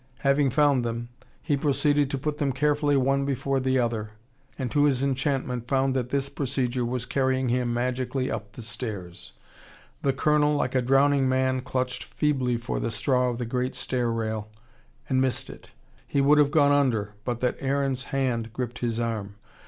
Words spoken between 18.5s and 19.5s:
gripped his arm.